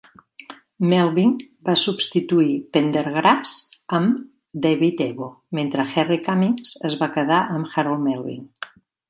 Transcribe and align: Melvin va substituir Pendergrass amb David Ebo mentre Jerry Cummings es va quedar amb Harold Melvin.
Melvin 0.93 1.33
va 1.67 1.75
substituir 1.81 2.55
Pendergrass 2.77 3.51
amb 3.99 4.17
David 4.65 5.05
Ebo 5.07 5.29
mentre 5.61 5.87
Jerry 5.93 6.19
Cummings 6.31 6.75
es 6.91 6.99
va 7.05 7.13
quedar 7.19 7.41
amb 7.59 7.71
Harold 7.77 8.05
Melvin. 8.09 8.43